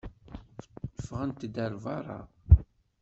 [1.01, 2.19] Ffɣet-d ar beṛṛa!